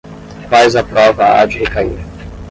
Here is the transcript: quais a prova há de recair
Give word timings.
quais 0.49 0.75
a 0.75 0.83
prova 0.83 1.23
há 1.27 1.45
de 1.45 1.59
recair 1.59 1.99